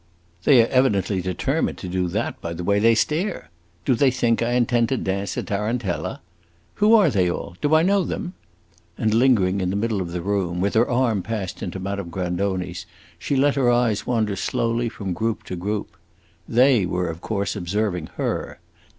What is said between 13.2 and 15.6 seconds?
let her eyes wander slowly from group to